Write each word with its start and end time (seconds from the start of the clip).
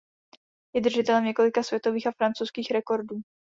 Je 0.75 0.81
držitelem 0.81 1.25
několika 1.25 1.63
světových 1.63 2.07
a 2.07 2.11
francouzských 2.11 2.71
rekordů. 2.71 3.21